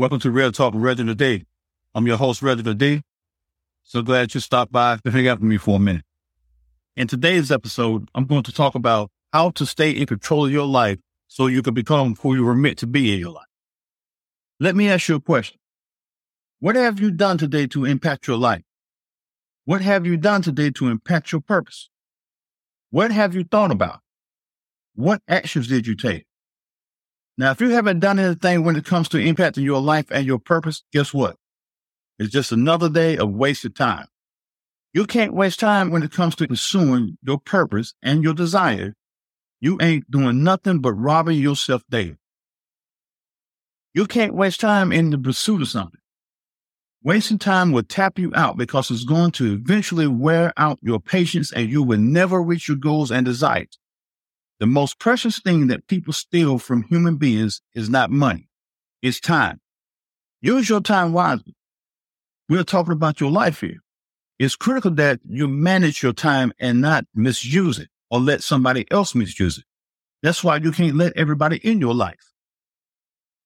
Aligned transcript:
Welcome 0.00 0.20
to 0.20 0.30
Real 0.30 0.50
Talk 0.50 0.72
with 0.72 0.82
Reginald 0.82 1.18
D. 1.18 1.44
I'm 1.94 2.06
your 2.06 2.16
host, 2.16 2.40
Reginald 2.40 2.78
D. 2.78 3.02
So 3.82 4.00
glad 4.00 4.32
you 4.32 4.40
stopped 4.40 4.72
by 4.72 4.96
to 5.04 5.10
hang 5.10 5.28
out 5.28 5.40
with 5.40 5.46
me 5.50 5.58
for 5.58 5.76
a 5.76 5.78
minute. 5.78 6.06
In 6.96 7.06
today's 7.06 7.52
episode, 7.52 8.08
I'm 8.14 8.24
going 8.24 8.44
to 8.44 8.50
talk 8.50 8.74
about 8.74 9.10
how 9.30 9.50
to 9.50 9.66
stay 9.66 9.90
in 9.90 10.06
control 10.06 10.46
of 10.46 10.52
your 10.52 10.66
life 10.66 10.96
so 11.28 11.48
you 11.48 11.60
can 11.60 11.74
become 11.74 12.16
who 12.16 12.34
you 12.34 12.46
were 12.46 12.54
meant 12.54 12.78
to 12.78 12.86
be 12.86 13.12
in 13.12 13.20
your 13.20 13.32
life. 13.32 13.44
Let 14.58 14.74
me 14.74 14.88
ask 14.88 15.06
you 15.06 15.16
a 15.16 15.20
question. 15.20 15.58
What 16.60 16.76
have 16.76 16.98
you 16.98 17.10
done 17.10 17.36
today 17.36 17.66
to 17.66 17.84
impact 17.84 18.26
your 18.26 18.38
life? 18.38 18.62
What 19.66 19.82
have 19.82 20.06
you 20.06 20.16
done 20.16 20.40
today 20.40 20.70
to 20.76 20.88
impact 20.88 21.30
your 21.30 21.42
purpose? 21.42 21.90
What 22.88 23.12
have 23.12 23.34
you 23.34 23.44
thought 23.44 23.70
about? 23.70 24.00
What 24.94 25.20
actions 25.28 25.68
did 25.68 25.86
you 25.86 25.94
take? 25.94 26.24
Now, 27.40 27.52
if 27.52 27.60
you 27.62 27.70
haven't 27.70 28.00
done 28.00 28.18
anything 28.18 28.64
when 28.64 28.76
it 28.76 28.84
comes 28.84 29.08
to 29.08 29.16
impacting 29.16 29.64
your 29.64 29.80
life 29.80 30.04
and 30.10 30.26
your 30.26 30.38
purpose, 30.38 30.82
guess 30.92 31.14
what? 31.14 31.36
It's 32.18 32.30
just 32.30 32.52
another 32.52 32.90
day 32.90 33.16
of 33.16 33.30
wasted 33.30 33.74
time. 33.74 34.08
You 34.92 35.06
can't 35.06 35.32
waste 35.32 35.58
time 35.58 35.88
when 35.90 36.02
it 36.02 36.12
comes 36.12 36.36
to 36.36 36.46
pursuing 36.46 37.16
your 37.22 37.38
purpose 37.38 37.94
and 38.02 38.22
your 38.22 38.34
desire. 38.34 38.94
You 39.58 39.78
ain't 39.80 40.10
doing 40.10 40.44
nothing 40.44 40.80
but 40.80 40.92
robbing 40.92 41.38
yourself 41.38 41.82
daily. 41.88 42.18
You 43.94 44.04
can't 44.04 44.34
waste 44.34 44.60
time 44.60 44.92
in 44.92 45.08
the 45.08 45.16
pursuit 45.16 45.62
of 45.62 45.68
something. 45.68 46.00
Wasting 47.02 47.38
time 47.38 47.72
will 47.72 47.84
tap 47.84 48.18
you 48.18 48.32
out 48.34 48.58
because 48.58 48.90
it's 48.90 49.04
going 49.04 49.30
to 49.30 49.54
eventually 49.54 50.06
wear 50.06 50.52
out 50.58 50.78
your 50.82 51.00
patience 51.00 51.54
and 51.54 51.70
you 51.70 51.82
will 51.82 52.00
never 52.00 52.42
reach 52.42 52.68
your 52.68 52.76
goals 52.76 53.10
and 53.10 53.24
desires. 53.24 53.78
The 54.60 54.66
most 54.66 54.98
precious 54.98 55.40
thing 55.40 55.68
that 55.68 55.88
people 55.88 56.12
steal 56.12 56.58
from 56.58 56.82
human 56.82 57.16
beings 57.16 57.62
is 57.74 57.88
not 57.88 58.10
money, 58.10 58.48
it's 59.00 59.18
time. 59.18 59.60
Use 60.42 60.68
your 60.68 60.80
time 60.82 61.14
wisely. 61.14 61.56
We're 62.48 62.64
talking 62.64 62.92
about 62.92 63.20
your 63.20 63.30
life 63.30 63.62
here. 63.62 63.78
It's 64.38 64.56
critical 64.56 64.90
that 64.92 65.20
you 65.26 65.48
manage 65.48 66.02
your 66.02 66.12
time 66.12 66.52
and 66.58 66.80
not 66.80 67.04
misuse 67.14 67.78
it 67.78 67.88
or 68.10 68.20
let 68.20 68.42
somebody 68.42 68.86
else 68.90 69.14
misuse 69.14 69.58
it. 69.58 69.64
That's 70.22 70.44
why 70.44 70.56
you 70.56 70.72
can't 70.72 70.96
let 70.96 71.16
everybody 71.16 71.56
in 71.58 71.80
your 71.80 71.94
life. 71.94 72.32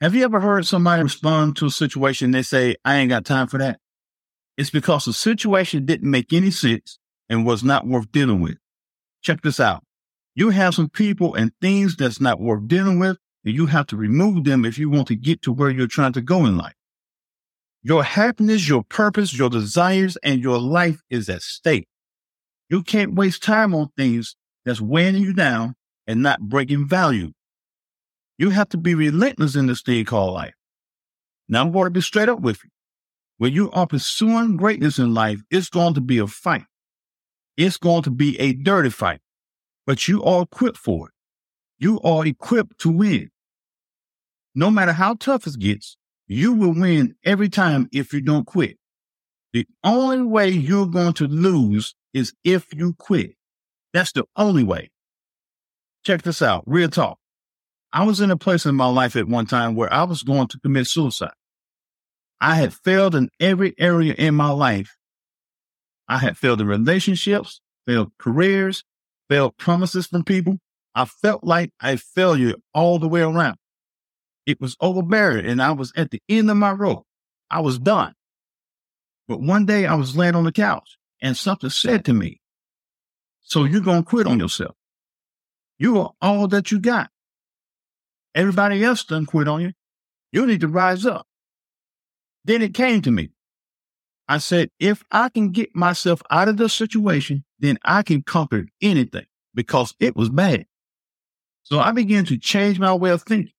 Have 0.00 0.14
you 0.14 0.24
ever 0.24 0.40
heard 0.40 0.66
somebody 0.66 1.02
respond 1.02 1.56
to 1.56 1.66
a 1.66 1.70
situation 1.70 2.26
and 2.26 2.34
they 2.34 2.42
say, 2.42 2.76
I 2.84 2.96
ain't 2.96 3.10
got 3.10 3.24
time 3.24 3.48
for 3.48 3.58
that? 3.58 3.80
It's 4.56 4.70
because 4.70 5.04
the 5.04 5.12
situation 5.12 5.84
didn't 5.84 6.10
make 6.10 6.32
any 6.32 6.50
sense 6.50 6.98
and 7.28 7.44
was 7.44 7.62
not 7.62 7.86
worth 7.86 8.10
dealing 8.12 8.40
with. 8.40 8.56
Check 9.22 9.42
this 9.42 9.60
out. 9.60 9.84
You 10.34 10.50
have 10.50 10.74
some 10.74 10.88
people 10.88 11.34
and 11.34 11.52
things 11.60 11.96
that's 11.96 12.20
not 12.20 12.40
worth 12.40 12.66
dealing 12.66 12.98
with, 12.98 13.18
and 13.44 13.54
you 13.54 13.66
have 13.66 13.86
to 13.88 13.96
remove 13.96 14.44
them 14.44 14.64
if 14.64 14.78
you 14.78 14.88
want 14.88 15.08
to 15.08 15.16
get 15.16 15.42
to 15.42 15.52
where 15.52 15.70
you're 15.70 15.86
trying 15.86 16.14
to 16.14 16.22
go 16.22 16.46
in 16.46 16.56
life. 16.56 16.74
Your 17.82 18.04
happiness, 18.04 18.68
your 18.68 18.84
purpose, 18.84 19.36
your 19.36 19.50
desires, 19.50 20.16
and 20.22 20.40
your 20.40 20.58
life 20.58 21.00
is 21.10 21.28
at 21.28 21.42
stake. 21.42 21.88
You 22.70 22.82
can't 22.82 23.14
waste 23.14 23.42
time 23.42 23.74
on 23.74 23.90
things 23.96 24.36
that's 24.64 24.80
weighing 24.80 25.16
you 25.16 25.34
down 25.34 25.74
and 26.06 26.22
not 26.22 26.40
bringing 26.40 26.88
value. 26.88 27.32
You 28.38 28.50
have 28.50 28.70
to 28.70 28.78
be 28.78 28.94
relentless 28.94 29.56
in 29.56 29.66
this 29.66 29.82
thing 29.82 30.04
called 30.04 30.34
life. 30.34 30.54
Now, 31.48 31.60
I'm 31.60 31.72
going 31.72 31.86
to 31.86 31.90
be 31.90 32.00
straight 32.00 32.28
up 32.28 32.40
with 32.40 32.60
you. 32.64 32.70
When 33.36 33.52
you 33.52 33.70
are 33.72 33.86
pursuing 33.86 34.56
greatness 34.56 34.98
in 34.98 35.12
life, 35.12 35.42
it's 35.50 35.68
going 35.68 35.94
to 35.94 36.00
be 36.00 36.18
a 36.18 36.26
fight. 36.26 36.64
It's 37.56 37.76
going 37.76 38.02
to 38.04 38.10
be 38.10 38.38
a 38.40 38.52
dirty 38.52 38.88
fight 38.88 39.20
but 39.86 40.08
you 40.08 40.22
are 40.24 40.42
equipped 40.42 40.78
for 40.78 41.08
it. 41.08 41.14
You 41.78 42.00
are 42.00 42.26
equipped 42.26 42.78
to 42.80 42.90
win. 42.90 43.30
No 44.54 44.70
matter 44.70 44.92
how 44.92 45.14
tough 45.14 45.46
it 45.46 45.58
gets, 45.58 45.96
you 46.26 46.52
will 46.52 46.74
win 46.74 47.14
every 47.24 47.48
time 47.48 47.88
if 47.92 48.12
you 48.12 48.20
don't 48.20 48.46
quit. 48.46 48.78
The 49.52 49.66
only 49.84 50.22
way 50.22 50.48
you're 50.48 50.86
going 50.86 51.14
to 51.14 51.26
lose 51.26 51.94
is 52.14 52.32
if 52.44 52.66
you 52.74 52.94
quit. 52.98 53.32
That's 53.92 54.12
the 54.12 54.24
only 54.36 54.64
way. 54.64 54.90
Check 56.04 56.22
this 56.22 56.42
out. 56.42 56.64
Real 56.66 56.88
talk. 56.88 57.18
I 57.92 58.04
was 58.04 58.20
in 58.20 58.30
a 58.30 58.36
place 58.36 58.64
in 58.64 58.74
my 58.74 58.86
life 58.86 59.16
at 59.16 59.28
one 59.28 59.46
time 59.46 59.74
where 59.74 59.92
I 59.92 60.04
was 60.04 60.22
going 60.22 60.48
to 60.48 60.58
commit 60.60 60.86
suicide. 60.86 61.34
I 62.40 62.56
had 62.56 62.72
failed 62.72 63.14
in 63.14 63.28
every 63.38 63.74
area 63.78 64.14
in 64.14 64.34
my 64.34 64.50
life. 64.50 64.96
I 66.08 66.18
had 66.18 66.36
failed 66.36 66.60
in 66.60 66.66
relationships, 66.66 67.60
failed 67.86 68.12
careers, 68.18 68.82
failed 69.28 69.56
promises 69.56 70.06
from 70.06 70.24
people. 70.24 70.58
I 70.94 71.04
felt 71.06 71.42
like 71.42 71.70
a 71.82 71.96
failure 71.96 72.54
all 72.74 72.98
the 72.98 73.08
way 73.08 73.22
around. 73.22 73.56
It 74.46 74.60
was 74.60 74.76
overbearing 74.80 75.46
and 75.46 75.62
I 75.62 75.72
was 75.72 75.92
at 75.96 76.10
the 76.10 76.20
end 76.28 76.50
of 76.50 76.56
my 76.56 76.72
rope. 76.72 77.06
I 77.50 77.60
was 77.60 77.78
done. 77.78 78.14
But 79.28 79.40
one 79.40 79.66
day 79.66 79.86
I 79.86 79.94
was 79.94 80.16
laying 80.16 80.34
on 80.34 80.44
the 80.44 80.52
couch 80.52 80.98
and 81.20 81.36
something 81.36 81.70
said 81.70 82.04
to 82.06 82.12
me, 82.12 82.40
so 83.40 83.64
you're 83.64 83.80
going 83.80 84.02
to 84.02 84.08
quit 84.08 84.26
on 84.26 84.38
yourself. 84.38 84.74
You 85.78 85.98
are 85.98 86.12
all 86.20 86.48
that 86.48 86.70
you 86.70 86.78
got. 86.80 87.10
Everybody 88.34 88.82
else 88.84 89.04
done 89.04 89.26
quit 89.26 89.48
on 89.48 89.60
you. 89.60 89.72
You 90.32 90.46
need 90.46 90.60
to 90.62 90.68
rise 90.68 91.04
up. 91.04 91.26
Then 92.44 92.62
it 92.62 92.74
came 92.74 93.02
to 93.02 93.10
me. 93.10 93.30
I 94.28 94.38
said, 94.38 94.70
if 94.78 95.02
I 95.10 95.28
can 95.28 95.50
get 95.50 95.74
myself 95.74 96.22
out 96.30 96.48
of 96.48 96.56
this 96.56 96.72
situation, 96.72 97.44
then 97.58 97.78
I 97.84 98.02
can 98.02 98.22
conquer 98.22 98.66
anything 98.80 99.26
because 99.54 99.94
it 100.00 100.16
was 100.16 100.30
bad. 100.30 100.66
So 101.64 101.78
I 101.78 101.92
began 101.92 102.24
to 102.26 102.38
change 102.38 102.78
my 102.78 102.94
way 102.94 103.10
of 103.10 103.22
thinking. 103.22 103.52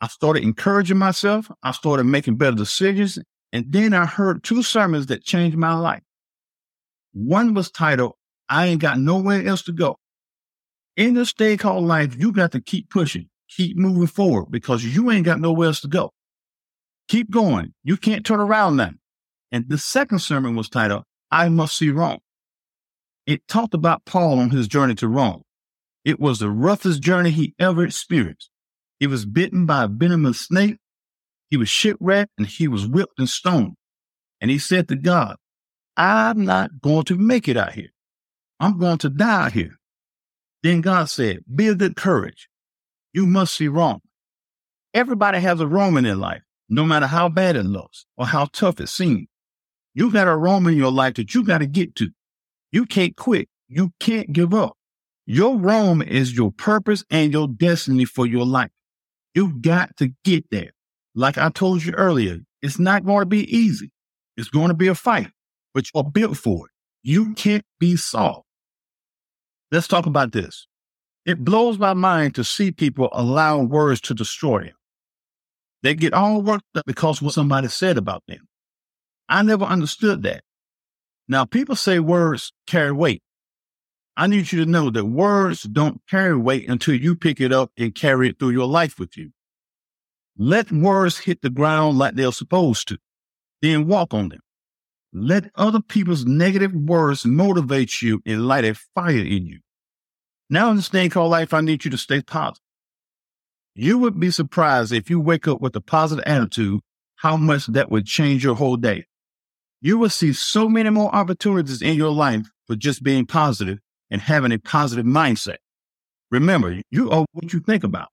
I 0.00 0.08
started 0.08 0.42
encouraging 0.42 0.98
myself. 0.98 1.50
I 1.62 1.72
started 1.72 2.04
making 2.04 2.36
better 2.36 2.56
decisions. 2.56 3.18
And 3.52 3.66
then 3.68 3.94
I 3.94 4.06
heard 4.06 4.44
two 4.44 4.62
sermons 4.62 5.06
that 5.06 5.24
changed 5.24 5.56
my 5.56 5.74
life. 5.74 6.02
One 7.12 7.54
was 7.54 7.70
titled, 7.70 8.12
I 8.48 8.66
ain't 8.66 8.80
got 8.80 8.98
nowhere 8.98 9.46
else 9.46 9.62
to 9.62 9.72
go. 9.72 9.98
In 10.96 11.14
this 11.14 11.30
state 11.30 11.60
called 11.60 11.84
life, 11.84 12.16
you 12.18 12.32
got 12.32 12.52
to 12.52 12.60
keep 12.60 12.90
pushing, 12.90 13.28
keep 13.48 13.76
moving 13.76 14.06
forward 14.06 14.46
because 14.50 14.84
you 14.84 15.10
ain't 15.10 15.24
got 15.24 15.40
nowhere 15.40 15.68
else 15.68 15.80
to 15.80 15.88
go. 15.88 16.12
Keep 17.08 17.30
going. 17.30 17.72
You 17.84 17.96
can't 17.96 18.26
turn 18.26 18.40
around 18.40 18.76
now. 18.76 18.90
And 19.50 19.68
the 19.68 19.78
second 19.78 20.20
sermon 20.20 20.56
was 20.56 20.68
titled, 20.68 21.04
I 21.30 21.48
Must 21.48 21.76
See 21.76 21.90
Rome. 21.90 22.20
It 23.26 23.46
talked 23.48 23.74
about 23.74 24.04
Paul 24.04 24.38
on 24.38 24.50
his 24.50 24.68
journey 24.68 24.94
to 24.96 25.08
Rome. 25.08 25.42
It 26.04 26.18
was 26.18 26.38
the 26.38 26.50
roughest 26.50 27.02
journey 27.02 27.30
he 27.30 27.54
ever 27.58 27.84
experienced. 27.84 28.50
He 28.98 29.06
was 29.06 29.26
bitten 29.26 29.66
by 29.66 29.84
a 29.84 29.88
venomous 29.88 30.40
snake. 30.40 30.78
He 31.50 31.56
was 31.56 31.68
shipwrecked 31.68 32.32
and 32.38 32.46
he 32.46 32.68
was 32.68 32.86
whipped 32.86 33.18
and 33.18 33.28
stoned. 33.28 33.74
And 34.40 34.50
he 34.50 34.58
said 34.58 34.88
to 34.88 34.96
God, 34.96 35.36
I'm 35.96 36.44
not 36.44 36.80
going 36.80 37.04
to 37.04 37.16
make 37.16 37.48
it 37.48 37.56
out 37.56 37.72
here. 37.72 37.90
I'm 38.60 38.78
going 38.78 38.98
to 38.98 39.10
die 39.10 39.50
here. 39.50 39.76
Then 40.62 40.80
God 40.80 41.08
said, 41.08 41.40
Be 41.52 41.68
of 41.68 41.78
good 41.78 41.96
courage. 41.96 42.48
You 43.12 43.26
must 43.26 43.54
see 43.54 43.68
Rome. 43.68 44.00
Everybody 44.94 45.40
has 45.40 45.60
a 45.60 45.66
Rome 45.66 45.96
in 45.96 46.04
their 46.04 46.14
life, 46.14 46.42
no 46.68 46.84
matter 46.84 47.06
how 47.06 47.28
bad 47.28 47.56
it 47.56 47.64
looks 47.64 48.06
or 48.16 48.26
how 48.26 48.46
tough 48.46 48.80
it 48.80 48.88
seems. 48.88 49.28
You 49.98 50.12
got 50.12 50.28
a 50.28 50.36
Rome 50.36 50.68
in 50.68 50.76
your 50.76 50.92
life 50.92 51.14
that 51.14 51.34
you 51.34 51.42
got 51.42 51.58
to 51.58 51.66
get 51.66 51.96
to. 51.96 52.10
You 52.70 52.86
can't 52.86 53.16
quit. 53.16 53.48
You 53.66 53.90
can't 53.98 54.32
give 54.32 54.54
up. 54.54 54.74
Your 55.26 55.58
Rome 55.58 56.02
is 56.02 56.36
your 56.36 56.52
purpose 56.52 57.02
and 57.10 57.32
your 57.32 57.48
destiny 57.48 58.04
for 58.04 58.24
your 58.24 58.46
life. 58.46 58.70
You've 59.34 59.60
got 59.60 59.96
to 59.96 60.12
get 60.22 60.48
there. 60.52 60.70
Like 61.16 61.36
I 61.36 61.48
told 61.48 61.84
you 61.84 61.94
earlier, 61.94 62.38
it's 62.62 62.78
not 62.78 63.04
going 63.04 63.22
to 63.22 63.26
be 63.26 63.52
easy. 63.52 63.90
It's 64.36 64.48
going 64.48 64.68
to 64.68 64.74
be 64.74 64.86
a 64.86 64.94
fight, 64.94 65.32
but 65.74 65.86
you're 65.92 66.04
built 66.04 66.36
for 66.36 66.66
it. 66.66 66.72
You 67.02 67.34
can't 67.34 67.64
be 67.80 67.96
soft. 67.96 68.46
Let's 69.72 69.88
talk 69.88 70.06
about 70.06 70.30
this. 70.30 70.68
It 71.26 71.44
blows 71.44 71.76
my 71.76 71.94
mind 71.94 72.36
to 72.36 72.44
see 72.44 72.70
people 72.70 73.08
allowing 73.10 73.68
words 73.68 74.00
to 74.02 74.14
destroy 74.14 74.66
them. 74.66 74.76
They 75.82 75.96
get 75.96 76.14
all 76.14 76.40
worked 76.40 76.76
up 76.76 76.86
because 76.86 77.20
what 77.20 77.34
somebody 77.34 77.66
said 77.66 77.98
about 77.98 78.22
them. 78.28 78.46
I 79.28 79.42
never 79.42 79.64
understood 79.64 80.22
that. 80.22 80.42
Now, 81.28 81.44
people 81.44 81.76
say 81.76 81.98
words 81.98 82.52
carry 82.66 82.92
weight. 82.92 83.22
I 84.16 84.26
need 84.26 84.50
you 84.50 84.64
to 84.64 84.70
know 84.70 84.90
that 84.90 85.04
words 85.04 85.62
don't 85.62 86.00
carry 86.08 86.36
weight 86.36 86.68
until 86.68 86.94
you 86.94 87.14
pick 87.14 87.40
it 87.40 87.52
up 87.52 87.70
and 87.76 87.94
carry 87.94 88.30
it 88.30 88.38
through 88.38 88.50
your 88.50 88.66
life 88.66 88.98
with 88.98 89.16
you. 89.16 89.32
Let 90.36 90.72
words 90.72 91.18
hit 91.18 91.42
the 91.42 91.50
ground 91.50 91.98
like 91.98 92.14
they're 92.14 92.32
supposed 92.32 92.88
to, 92.88 92.98
then 93.60 93.86
walk 93.86 94.14
on 94.14 94.30
them. 94.30 94.40
Let 95.12 95.50
other 95.54 95.80
people's 95.80 96.24
negative 96.24 96.72
words 96.72 97.26
motivate 97.26 98.02
you 98.02 98.22
and 98.24 98.48
light 98.48 98.64
a 98.64 98.74
fire 98.74 99.10
in 99.10 99.46
you. 99.46 99.60
Now, 100.50 100.70
in 100.70 100.76
this 100.76 100.88
thing 100.88 101.10
called 101.10 101.30
life, 101.30 101.52
I 101.52 101.60
need 101.60 101.84
you 101.84 101.90
to 101.90 101.98
stay 101.98 102.22
positive. 102.22 102.62
You 103.74 103.98
would 103.98 104.18
be 104.18 104.30
surprised 104.30 104.92
if 104.92 105.10
you 105.10 105.20
wake 105.20 105.46
up 105.46 105.60
with 105.60 105.76
a 105.76 105.80
positive 105.80 106.24
attitude, 106.26 106.80
how 107.16 107.36
much 107.36 107.66
that 107.66 107.90
would 107.90 108.06
change 108.06 108.42
your 108.42 108.54
whole 108.54 108.76
day 108.76 109.07
you 109.80 109.98
will 109.98 110.10
see 110.10 110.32
so 110.32 110.68
many 110.68 110.90
more 110.90 111.14
opportunities 111.14 111.82
in 111.82 111.94
your 111.94 112.10
life 112.10 112.46
for 112.66 112.76
just 112.76 113.02
being 113.02 113.26
positive 113.26 113.78
and 114.10 114.20
having 114.20 114.52
a 114.52 114.58
positive 114.58 115.06
mindset. 115.06 115.58
Remember, 116.30 116.80
you 116.90 117.10
are 117.10 117.24
what 117.32 117.52
you 117.52 117.60
think 117.60 117.84
about. 117.84 118.08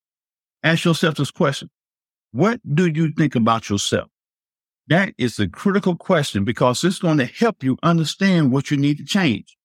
Ask 0.63 0.85
yourself 0.85 1.15
this 1.15 1.31
question. 1.31 1.69
What 2.31 2.59
do 2.75 2.87
you 2.87 3.11
think 3.11 3.35
about 3.35 3.69
yourself? 3.69 4.09
That 4.87 5.13
is 5.17 5.39
a 5.39 5.47
critical 5.47 5.95
question 5.95 6.43
because 6.43 6.83
it's 6.83 6.99
going 6.99 7.17
to 7.17 7.25
help 7.25 7.63
you 7.63 7.77
understand 7.81 8.51
what 8.51 8.69
you 8.69 8.77
need 8.77 8.97
to 8.97 9.05
change. 9.05 9.57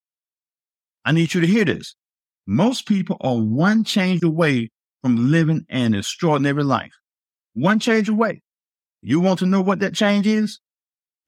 I 1.04 1.12
need 1.12 1.34
you 1.34 1.40
to 1.40 1.46
hear 1.46 1.64
this. 1.64 1.94
Most 2.46 2.86
people 2.86 3.16
are 3.20 3.36
one 3.36 3.84
change 3.84 4.22
away 4.22 4.70
from 5.02 5.30
living 5.30 5.64
an 5.68 5.94
extraordinary 5.94 6.64
life. 6.64 6.92
One 7.54 7.78
change 7.78 8.08
away. 8.08 8.42
You 9.02 9.20
want 9.20 9.38
to 9.40 9.46
know 9.46 9.60
what 9.60 9.80
that 9.80 9.94
change 9.94 10.26
is? 10.26 10.60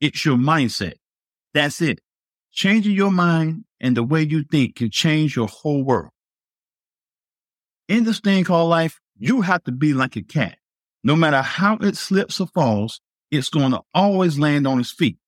It's 0.02 0.24
your 0.24 0.36
mindset. 0.36 0.94
That's 1.54 1.80
it. 1.80 2.00
Changing 2.50 2.90
your 2.90 3.12
mind 3.12 3.64
and 3.80 3.96
the 3.96 4.02
way 4.02 4.22
you 4.22 4.42
think 4.42 4.74
can 4.74 4.90
change 4.90 5.36
your 5.36 5.46
whole 5.46 5.84
world. 5.84 6.10
In 7.86 8.02
this 8.02 8.18
thing 8.18 8.42
called 8.42 8.68
life, 8.68 8.98
you 9.16 9.42
have 9.42 9.62
to 9.62 9.70
be 9.70 9.94
like 9.94 10.16
a 10.16 10.22
cat. 10.22 10.58
No 11.04 11.14
matter 11.14 11.40
how 11.40 11.76
it 11.76 11.96
slips 11.96 12.40
or 12.40 12.48
falls, 12.48 13.00
it's 13.30 13.48
going 13.48 13.70
to 13.70 13.82
always 13.94 14.40
land 14.40 14.66
on 14.66 14.80
its 14.80 14.90
feet. 14.90 15.18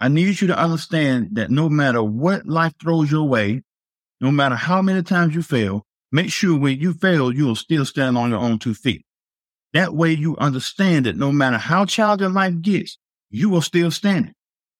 I 0.00 0.08
need 0.08 0.40
you 0.40 0.46
to 0.46 0.58
understand 0.58 1.30
that 1.32 1.50
no 1.50 1.68
matter 1.68 2.02
what 2.02 2.46
life 2.46 2.72
throws 2.80 3.10
your 3.10 3.28
way, 3.28 3.64
no 4.18 4.30
matter 4.30 4.54
how 4.54 4.80
many 4.80 5.02
times 5.02 5.34
you 5.34 5.42
fail, 5.42 5.84
make 6.10 6.32
sure 6.32 6.58
when 6.58 6.80
you 6.80 6.94
fail, 6.94 7.30
you 7.34 7.44
will 7.44 7.54
still 7.54 7.84
stand 7.84 8.16
on 8.16 8.30
your 8.30 8.38
own 8.38 8.58
two 8.58 8.72
feet. 8.72 9.04
That 9.74 9.94
way 9.94 10.12
you 10.12 10.38
understand 10.38 11.04
that 11.04 11.16
no 11.16 11.32
matter 11.32 11.58
how 11.58 11.84
challenging 11.84 12.32
life 12.32 12.62
gets, 12.62 12.96
you 13.30 13.54
are 13.56 13.62
still 13.62 13.90
standing. 13.90 14.34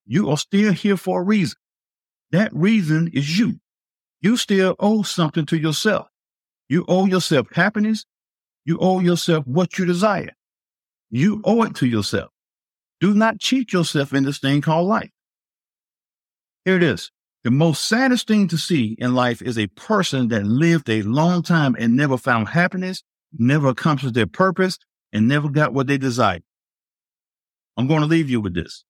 You 0.07 0.31
are 0.31 0.39
still 0.39 0.73
here 0.73 0.97
for 0.97 1.21
a 1.21 1.25
reason. 1.25 1.59
That 2.31 2.55
reason 2.55 3.11
is 3.13 3.39
you. 3.39 3.61
You 4.21 4.37
still 4.37 4.75
owe 4.79 5.03
something 5.03 5.47
to 5.47 5.59
yourself. 5.59 6.09
You 6.69 6.85
owe 6.89 7.07
yourself 7.07 7.49
happiness. 7.53 8.05
You 8.65 8.79
owe 8.81 9.01
yourself 9.01 9.47
what 9.47 9.79
you 9.79 9.85
desire. 9.87 10.31
You 11.11 11.41
owe 11.45 11.63
it 11.63 11.75
to 11.77 11.87
yourself. 11.87 12.31
Do 13.01 13.15
not 13.15 13.39
cheat 13.39 13.73
yourself 13.73 14.13
in 14.13 14.25
this 14.25 14.39
thing 14.39 14.61
called 14.61 14.89
life. 14.89 15.11
Here 16.65 16.77
it 16.77 16.83
is. 16.83 17.11
The 17.45 17.51
most 17.51 17.87
saddest 17.87 18.27
thing 18.27 18.49
to 18.49 18.59
see 18.59 18.97
in 18.99 19.15
life 19.15 19.41
is 19.41 19.57
a 19.59 19.69
person 19.69 20.29
that 20.29 20.45
lived 20.45 20.91
a 20.91 21.03
long 21.03 21.43
time 21.43 21.77
and 21.79 21.97
never 21.97 22.19
found 22.19 22.49
happiness, 22.49 23.03
never 23.33 23.69
accomplished 23.69 24.15
their 24.15 24.27
purpose, 24.27 24.79
and 25.13 25.29
never 25.29 25.49
got 25.49 25.73
what 25.73 25.87
they 25.87 25.97
desired. 25.97 26.43
I'm 27.79 27.87
going 27.87 28.01
to 28.01 28.07
leave 28.07 28.29
you 28.29 28.41
with 28.41 28.55
this. 28.55 28.85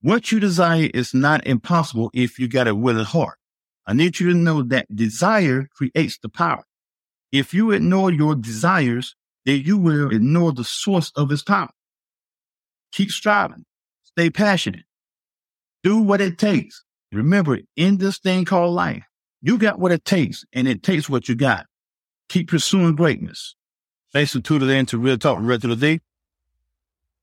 What 0.00 0.30
you 0.30 0.38
desire 0.38 0.88
is 0.94 1.12
not 1.12 1.44
impossible 1.44 2.08
if 2.14 2.38
you 2.38 2.46
got 2.46 2.68
a 2.68 2.74
willing 2.74 3.04
heart. 3.04 3.36
I 3.84 3.94
need 3.94 4.20
you 4.20 4.32
to 4.32 4.38
know 4.38 4.62
that 4.62 4.94
desire 4.94 5.66
creates 5.74 6.18
the 6.22 6.28
power. 6.28 6.62
If 7.32 7.52
you 7.52 7.72
ignore 7.72 8.12
your 8.12 8.36
desires, 8.36 9.16
then 9.44 9.62
you 9.62 9.76
will 9.76 10.10
ignore 10.10 10.52
the 10.52 10.62
source 10.62 11.10
of 11.16 11.32
its 11.32 11.42
power. 11.42 11.70
Keep 12.92 13.10
striving. 13.10 13.64
Stay 14.04 14.30
passionate. 14.30 14.84
Do 15.82 15.98
what 15.98 16.20
it 16.20 16.38
takes. 16.38 16.84
Remember, 17.10 17.58
in 17.76 17.98
this 17.98 18.18
thing 18.18 18.44
called 18.44 18.74
life, 18.74 19.02
you 19.42 19.58
got 19.58 19.80
what 19.80 19.92
it 19.92 20.04
takes, 20.04 20.44
and 20.52 20.68
it 20.68 20.82
takes 20.82 21.08
what 21.08 21.28
you 21.28 21.34
got. 21.34 21.66
Keep 22.28 22.50
pursuing 22.50 22.94
greatness. 22.94 23.56
Thanks 24.12 24.32
for 24.32 24.40
tuning 24.40 24.70
in 24.70 24.86
to 24.86 24.98
Real 24.98 25.18
Talk 25.18 25.38
with 25.38 25.46
Reginald 25.46 25.80
D. 25.80 26.00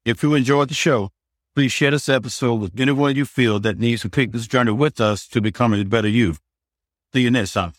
If 0.06 0.22
you 0.22 0.36
enjoyed 0.36 0.70
the 0.70 0.76
show, 0.76 1.10
please 1.56 1.72
share 1.72 1.90
this 1.90 2.10
episode 2.10 2.62
with 2.62 2.80
anyone 2.80 3.16
you 3.16 3.26
feel 3.26 3.60
that 3.62 3.80
needs 3.80 4.04
to 4.04 4.10
take 4.10 4.32
this 4.32 4.46
journey 4.46 4.72
with 4.72 5.02
us 5.02 5.28
to 5.30 5.42
becoming 5.42 5.82
a 5.82 5.86
better 5.86 6.08
you. 6.08 6.36
See 7.12 7.22
you 7.22 7.32
next 7.32 7.54
time. 7.54 7.74